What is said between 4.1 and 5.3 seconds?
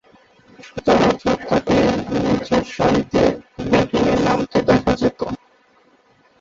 নামতে দেখা যেতো।